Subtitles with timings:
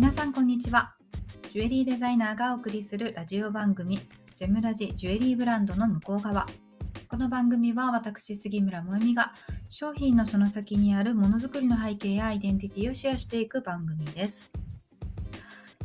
[0.00, 0.94] 皆さんこんにちは。
[1.52, 4.00] ジュエリーデザイナーがお送りするラジオ番組
[4.34, 6.46] ジェムラジジュエリーブランドの向こう側。
[7.06, 9.34] この番組は私杉村萌実が
[9.68, 14.50] 商品のその先にあるものづくりの背景やアイデンティティをシェアしていく番組です。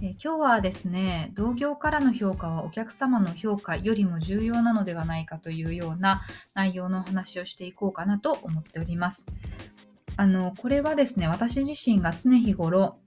[0.02, 6.21] え今日はですね同業からの評価はお客様の評価よりも重要なのではないかというような
[6.54, 9.25] 内容のお話をしていこうかなと思っております。
[10.16, 12.98] あのこれはですね私自身が常日頃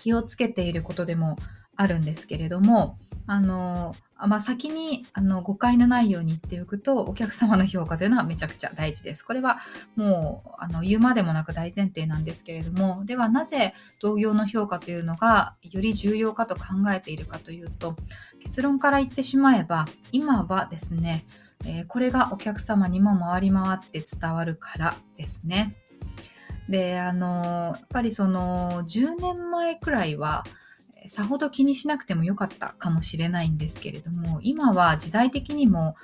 [0.00, 1.36] 気をつけていることでも
[1.76, 3.94] あるんですけれどもあの、
[4.26, 9.22] まあ、先にあの誤解のないように言っておくとお客様の評価というのはめちゃくちゃ大事です。
[9.22, 9.58] これは
[9.96, 16.62] もうあの言うまでもなく大前提なんですけれどもではなぜ同業の評価というのがより重要かと考
[16.92, 17.96] えているかというと
[18.42, 21.24] 結論から言ってしまえば今はですね、
[21.64, 25.76] え、これがお客様にも回り回って伝わるからですね。
[26.70, 30.44] であのやっぱりその10年前くらいは
[31.08, 35.96] さほど気にしなくてもよかったかもしれないんですけれども今は時代的にも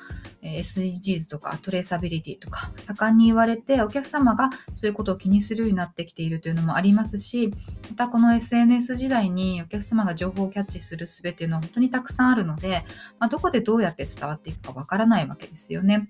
[0.43, 7.53] SDGs とかトレーサビリティとか盛んに言われてお客様がそういうことを気にするようになってきているというのもありますし
[7.91, 12.85] またこの SNS 時代にお客様が情報をキャッチする術っていうのは本当にたくさんあるので、
[13.19, 16.09] まあ、どこでどうやって伝わっていくかわからないわけですよね。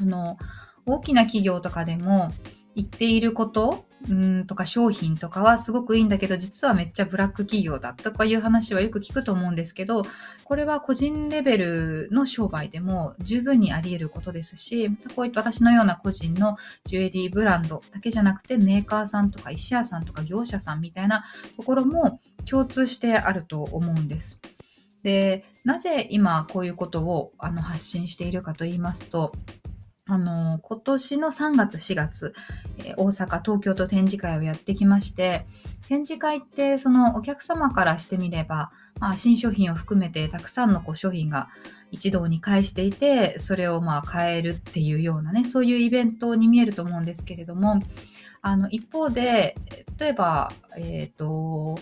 [0.00, 0.38] あの
[0.86, 2.32] 大きな企業とかでも
[2.74, 10.04] 言っていることうんとか商品とかはすごくいいんだけど実はめっちゃブラック企業だとかいう話はよく聞くと思うんですけど
[10.44, 21.24] これは個人レベルの商売でも十分にあり得ることですしこういった私のような個人のジュエリーブランドだけじゃなくてメーカーさんとか石屋さんとか業者さんみたいな
[21.58, 24.40] ところも共通してあると思うんです。
[25.02, 29.32] でなぜ今こういうことをあの発信しているかと言いますと
[30.10, 32.34] あの今年の3月4月、
[32.84, 35.46] え大阪東京と展示会をやってきまして
[35.86, 41.48] 展示会ってそのお客様からしてみれば、まあ、新商品を含めてたくさんのこう商品が
[41.92, 47.78] 一堂に会していてそれをまあ変えるっていうようなねそういうイベントに見えると思うんですけれども
[48.42, 49.54] あの一方で
[49.96, 51.78] 例えばえっ、ー、と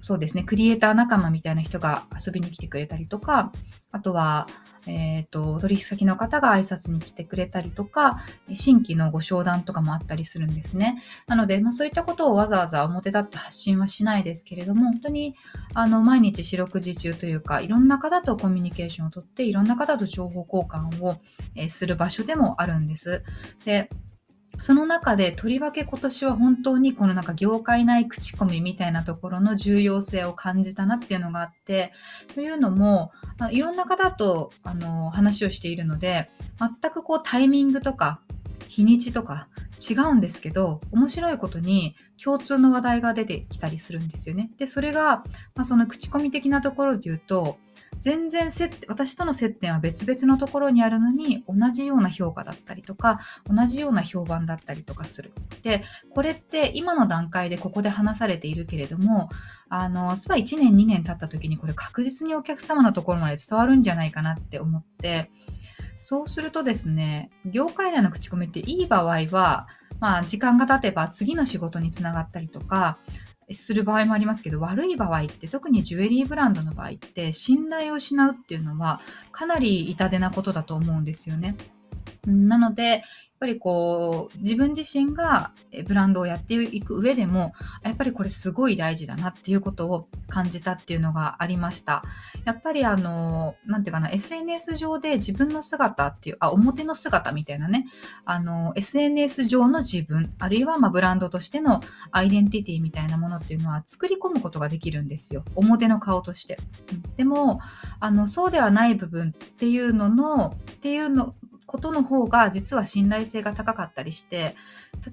[0.00, 3.52] そうですねクリエイター仲間みたいな人が遊びに来てくれたりとか
[3.92, 4.46] あとは
[4.86, 8.24] えーと、取引先の方が挨拶に来てくれたりとか
[8.54, 11.02] 新規のご商談とかもあったりするんですね。
[11.26, 15.34] なので、まあ、そういったことをわざわざ表立って発信はしないですけれども本当に
[15.74, 21.16] あの毎日四六時中というかいろんな方とコミュニケーションをとっていろんな方と情報交換を、
[21.56, 23.24] え、する場所でもあるんです。
[23.64, 23.90] で
[24.58, 31.92] その中でとりわけ今年は本当にこのなんか業界内口コミみたいなところの重要性を感じたなっていうのがあって
[32.34, 33.12] というのも
[33.50, 38.20] いろんな方とあの話をしているので全くこうタイミングとか
[38.68, 44.50] 日にちとか違うんですけど面白いことに共通の話題が出てきたりするんですよね。
[44.58, 45.22] でそれが、
[45.54, 47.58] まあ、その口コミ的なところで言うと
[48.00, 48.50] 全然
[48.88, 55.32] 私との接点は別々のところにあるのに同じような評価だったりとか同じような評判だったりとかする。
[55.62, 59.28] でこれって今の段階でここで話されているけれども
[59.68, 65.30] あのそれは1年2年経った時にこれ確実にお客様のところまで伝わるんじゃないかなって思って
[65.98, 69.66] そうするとですね業界内の口コミっていい場合は
[70.00, 72.98] まあ、時間が経てば次の仕事につながったりとか、
[73.52, 81.56] する場合もありますけど悪い場合って特にジュエリーブランドの場合って信頼を失うっていうのはかなり痛手なことだと思うんですよね。
[82.24, 83.02] なので
[83.38, 85.52] ぱりこう自分自身が
[85.86, 87.52] ブランドをやっていく上でも
[87.82, 92.02] やっぱりこれすごい大事だなっていうことを感じたっていうのがありました。
[92.44, 97.86] やっぱりあの何て言うかな SNS 上で自分の姿っていうあ表の姿みたいなね。
[98.24, 101.80] あの SNS 上の自分あるいはまブランドとしての
[102.12, 105.44] アイデンティティみたいなものっていうのは作り込むことができるんですよ。
[105.54, 106.58] 表の顔として。
[107.16, 107.60] でも
[108.00, 111.34] あのそうではない部分っていうののっていうの
[111.66, 114.54] ことの方が実は信頼性が高かったりして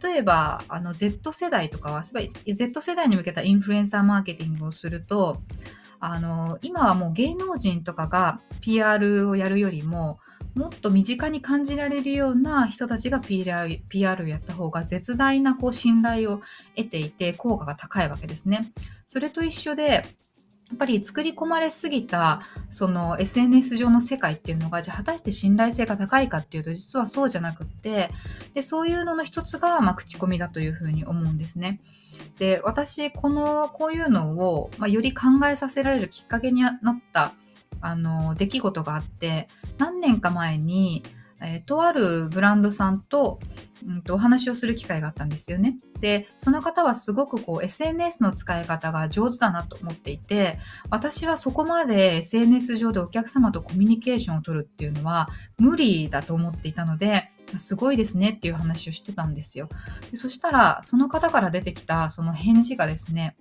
[0.02, 5.38] 例えばあの Z 世代とかは Z 世代に向けたインフルエンサーマーケティングをすると
[6.00, 10.20] あの今はもう芸能人とかが PR をやるよりも
[10.56, 16.42] もっと身近に感じられるような人たちが PR, PR をやった方が絶大なこう信頼を
[16.76, 18.72] 得ていて効果が高いわけですね。
[19.08, 20.06] それと一緒で
[20.74, 22.42] やっぱり作り込まれすぎた
[22.72, 28.10] その SNS 上の世界っていうのがじゃあ果たして信頼性が高いかっていうと実はそうじゃなくって
[28.56, 31.80] でそういうのの一つが、まあ、口コミだというふうに思うんですね。
[32.40, 36.76] で私このこういうのを、まあ、より考えさせられるきっかけになっ
[37.14, 37.34] た
[37.80, 41.04] あの出来事があって何年か前に
[41.44, 43.40] えー、とあるブランドさんと,、
[43.86, 45.78] うん、とお話をする機会があったんですよね。
[46.00, 50.60] でその方はすごくこう SNS の使い方が上手だなと思っていて
[50.90, 59.70] 私はそこまで SNS 上でお客様とコミュニケーションを取るっていうのは無理だと思っていたのですごいですねっていう話をしてたんですよ。
[60.12, 63.36] でそしたらその方から出てきたその返事がですね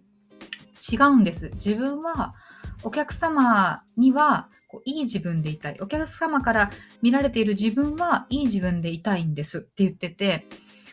[0.91, 1.51] 違うんです。
[1.55, 2.35] 自分は
[2.83, 5.77] お客様にはこういい自分でいたい。
[5.81, 6.71] お客様から
[7.01, 10.47] 見られている自分はいい自分でいたいんですって言ってて、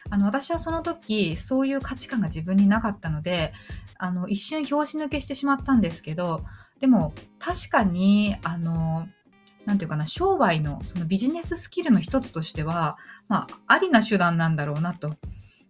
[0.10, 3.54] あの私はその時そういう価値観が自分になかったので、
[3.98, 6.44] あの一瞬拍子抜けしてしまったんですけど、
[6.80, 9.07] でも確かに、あの、
[9.66, 15.16] なんていうかな、商売のそのビジネススキルの一つとしては、まあ、ありな手段なんだろうなと。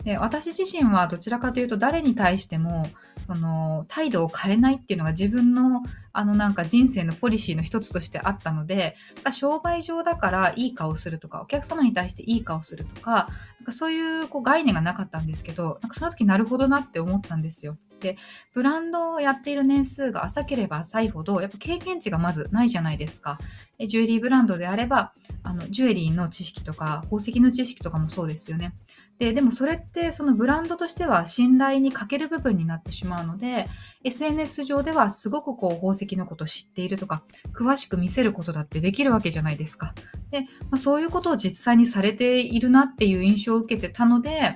[0.03, 2.87] で私自身はどちらかというと誰に対しても
[3.29, 5.83] その態度を変えないっていうのが自分の
[6.13, 8.95] あのなんか人生のポリシーの一つとしてあったので
[9.31, 13.29] 商売上だからいい顔するとかお客様に対していい顔するとか
[13.69, 17.77] かそういうこう概念がなかったんですけどなんかその時なるほどなって思ったんですよ。
[17.99, 18.17] で
[18.53, 23.37] ブランドをやっている年数が浅ければ浅いほどやっぱ経験値がまずないじゃないですか。
[23.87, 25.13] ジュエリーブランドであれば
[25.43, 28.73] あのジュエリーの知識とか宝石の知識とかもそうですよね。
[29.19, 33.67] ででもそれってそのブランドとしては信頼に欠ける部分になってしまうので
[34.05, 37.21] SNS 上ではすごくこう宝石のことを知っているとか
[37.53, 39.93] 詳しく見せることだってできるわけじゃないですか。
[40.31, 44.55] で、まあ、そういうことを実際にされているなっていう印象受けてたので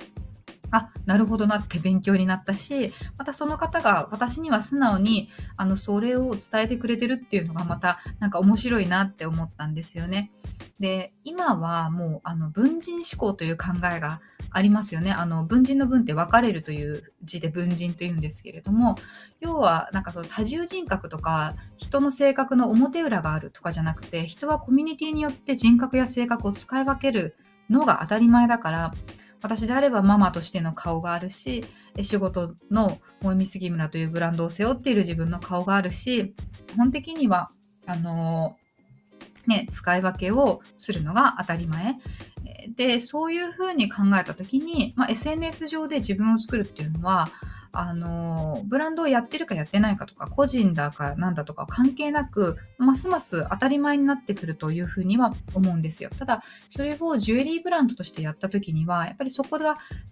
[0.74, 10.32] あなるほどなって勉強になったしまたその方が私には素直にあのそれを伝えてくれてるっていうのがまたなんか面白いなって思ったんですよね。
[10.80, 14.20] で今はもうあの文人思考という考えが
[14.50, 15.12] ありますよね。
[15.12, 18.96] あの文人の文って分かれるという字で文人というんですけれども
[19.40, 27.36] 要はなんかその多重人格とか人の性格の表裏があるとかじゃなくて人はコミュニティによって人格や性格を使い分ける
[27.70, 28.94] のが当たり前だから
[29.42, 31.64] 私であればママとしての顔があるし
[32.02, 36.34] 仕事の萌み杉村というブランドを背負っている自分の顔があるし
[36.66, 37.48] 基本的には
[37.86, 38.56] あの
[39.46, 41.96] ね、使い分けをするのが当たり前。
[42.76, 47.28] で、そういうふうに考えた時に、まあ、SNS 上で自分を作るっていうのは、
[47.74, 56.10] あのブランドをやってるかやってないかとか個人だかなんだとか関係なくますます当たり前になってくるというふうには思うんですよ。
[56.16, 59.58] ただそれをジュエリーブランドとしてやった時にはやっぱりそこ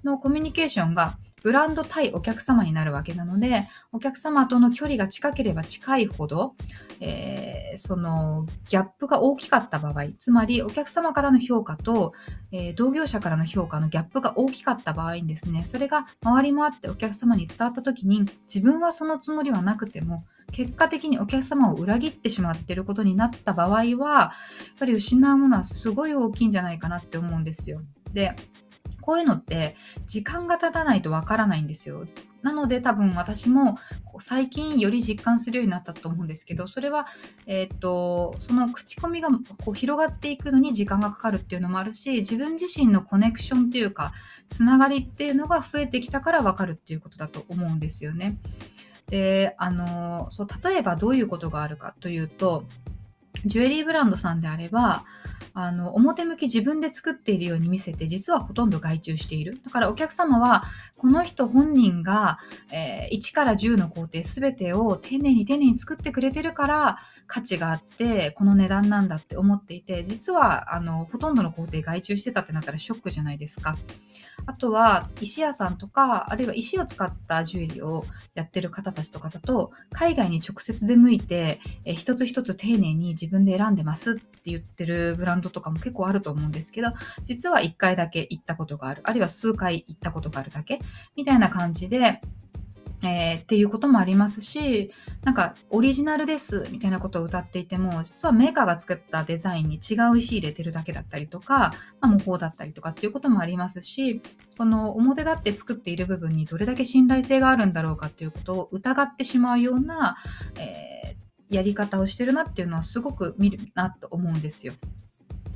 [0.05, 6.55] のコミュニケーションがブランド対お客様になるわけなので、お客様との距離が近ければ近いほど、
[7.01, 12.13] えー、そのギャップが大きかった場合、つまりお客様からの評価と、
[12.53, 24.27] えー、同業者からの評価のギャップが大きかった場合にですね、それが回り回ってお客様に伝わった時に、自分はそのつもりはなくても、結果的にお客様を裏切ってしまっていることになった場合は、や
[24.77, 27.81] っぱり失うものはすごい大きいんじゃないかなって思うんですよ。
[28.13, 28.37] で、
[29.03, 29.77] こういうのって
[30.07, 32.07] 時間が経たないとわからないんですよ。
[32.41, 33.79] なので多分私も
[34.21, 37.07] 最近より実感するようになったと思うんですけどそれは、
[37.47, 39.29] えー、っとその口コミが
[39.65, 44.13] こう広がっていくのに時間がかかるっていうのもあるし自分自身のコネクションというか
[44.49, 48.39] つながりっていうのが増えてきたから分かるっていうことだと思うんですよね。
[49.09, 52.65] であのそう例えばどういうことがあるかというと
[53.47, 55.05] ジュエリーブランドさんであれば
[55.55, 59.61] あの表向き自分で作っているように見せて実はほとんど外注している。
[59.65, 60.65] だからお客様は
[60.97, 62.39] この人本人が、
[62.71, 66.99] えー、1から10の工程全てを丁寧に丁寧に作ってくれてるから
[67.33, 73.79] 価値があってこの値段なんだって思っていて実はあのほとんどの工程外注してたってなったらショックじゃないですか。
[74.45, 86.89] あとは石屋さんとかあるいは石を使ったジュエリーをやってる方たちとかだと海外に直接出向いて、え一つ一つ丁寧に自分で選んでますって言ってるブランドとかも結構あると思うんですけど
[87.25, 90.81] 実は1回だけ行ったことがあるあるいは数回行ったことがあるだけ
[91.17, 92.21] みたいな感じで
[93.03, 94.93] えー、っていうこともありますし、
[95.25, 104.23] なんかオリジナルですみたいなことを歌っていても、実はメーカーが作ったデザインに違う石入れてるだけだったりとか、まあ、模倣だったりとかっていうこともありますし、
[104.57, 110.17] この表立って作っている部分にどれだけ信頼性があるんだろうかっていうことを疑ってしまうような、
[110.59, 114.75] えー、やり方をしてるなっていうのはすごく見るなと思うんですよ。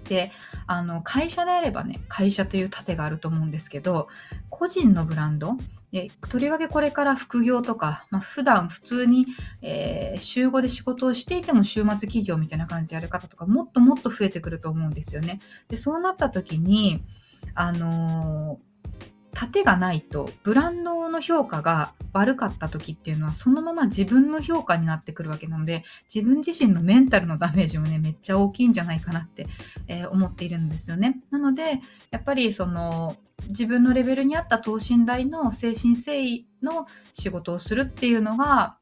[0.09, 0.33] で
[0.67, 4.09] あの会社であればね会社という盾があると思うんですけど
[4.49, 5.57] 個人のブランド
[5.93, 9.27] でとりわけこれから副業とか、まあ、普段普通に、
[9.63, 15.41] えー、週5で仕事をしていても週末企業みたいな感じでやる方とかもっともっと増えてくると思うんですよね。
[15.69, 17.05] でそうなった時に
[17.55, 18.66] あのー
[19.37, 29.47] 盾がないとブランドの評価が悪かった時っていうのはそのまま自分の評価になってくるわけなので自分自身のメンタルのダメージもねめっちゃ大きいんじゃないかなって、
[29.89, 31.21] えー、思っているんですよね。
[31.31, 33.17] なのでやっぱりその
[33.49, 38.79] 自分のレベルに合った等身大の精神誠意の仕事をするっていうのが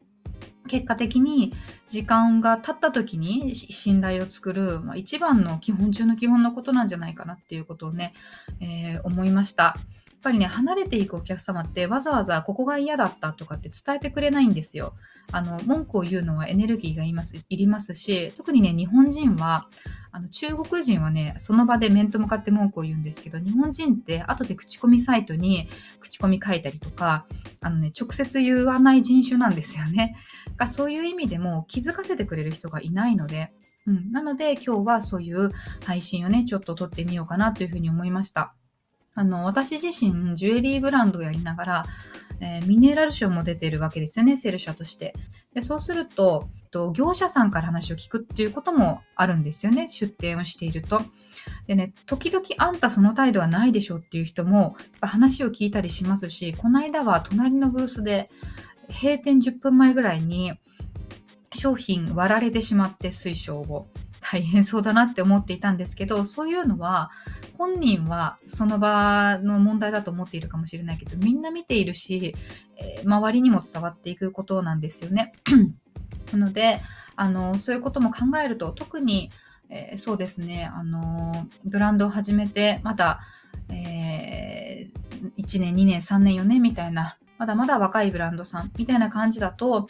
[0.68, 1.52] 結果的に
[1.88, 8.14] 時間が経った時に信頼を作る、まあ、一番の基本中の基本のことなんじゃないかなっていうことをね、
[8.60, 9.74] えー、思いました。
[10.24, 14.94] ぱりね離れていくお客様ってわざわざここが嫌だったとかって伝えてくれないんですよ。
[15.32, 19.68] あの文句を言うのはエネルギーがいますいりますし特にね日本人は
[20.12, 25.68] あの中国人はねその場で面と向かって文句を言うんですけど日本人って後で口コミサイトに
[26.00, 27.26] 口コミ書いたりとか
[27.60, 30.16] あの、ね、直接言わない人種なんですよね。
[30.56, 33.52] がそういう意味でも気づかせてくれる人がいないので、
[33.86, 35.50] うん、なので今日はそういう
[35.84, 38.54] 配信をねちょっと撮ってみようかなというふうに思いました。
[39.14, 41.84] あの私自身ジュエリーブランドをやりながら
[42.40, 45.14] えー、ミネラル賞も出てるわけですよね、セル社として。
[45.54, 46.48] でそうすると、
[46.94, 51.00] 業者さんから話を聞くっていうこともあるんですよね、出店をしていると。
[51.66, 58.28] でね、時々あんたその態度はないでしょうっていう人も話を聞いたりしますし、この間は隣のブースで
[58.88, 60.52] 閉店10分前ぐらいに
[61.54, 63.88] 商品割られてしまって水晶を
[64.34, 67.12] 大変そうだなって思っていたんですけどそういうのは
[67.56, 72.34] 本人はその場の問題だと思っているかもしれないけどみんな見ているし、
[72.76, 75.32] えー、周りにも伝わっていくことなんですよね。
[76.32, 76.80] なので
[77.14, 79.30] あのそういうことも考えると特に、
[79.70, 83.20] えー、そうですねあのブランドを始めてまだ、
[83.68, 89.88] えー、1年2年3年4年みたいなまだまだ若いブランドさんみたいな感じだと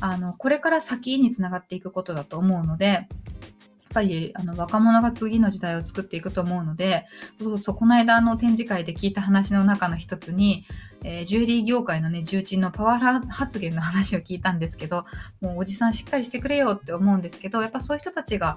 [0.00, 3.08] あのこれから先につながっていくことだと思うので
[3.92, 7.06] ぱりあの若者が次の時代を作っていくと思うので、
[7.38, 10.64] そうそう、この間の展示会で聞いた話の中の一つに、
[11.02, 15.04] えー、ジュエリー業界のね、重鎮のパワハラ発言の話を聞いたんですけど、
[15.40, 18.56] もうおじさんしっかりしてくれよって思うんですけど、やっぱそういう人たちが、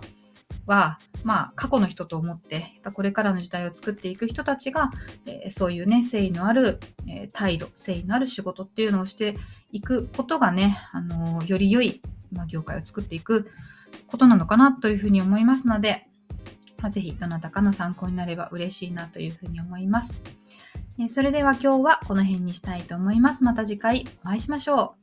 [0.65, 4.91] は、まあ、過去の人と思って、やっぱこれからの時代を作っていく人たちが、
[5.25, 9.35] えー、そういうね、誠意のある、えー、態度、誠意のある仕事っていうのをして
[9.71, 13.49] いくことがね、あのー、より良い、まあ、業界を作っていく
[14.07, 16.07] ことなのかなというふうに思いますので、
[16.81, 20.19] まあ、ぜひどなたかの参考になれば嬉しいなというふうに思います。
[21.09, 23.43] それでは今日はこの辺にしたいと思います。
[23.43, 25.02] また次回お会いしましょう。